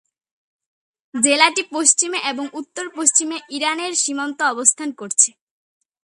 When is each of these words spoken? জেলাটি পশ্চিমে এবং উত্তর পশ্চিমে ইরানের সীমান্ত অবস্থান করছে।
জেলাটি 1.13 1.63
পশ্চিমে 1.73 2.19
এবং 2.31 2.45
উত্তর 2.53 2.85
পশ্চিমে 2.97 3.37
ইরানের 3.49 3.93
সীমান্ত 3.95 4.39
অবস্থান 4.53 4.89
করছে। 4.99 5.29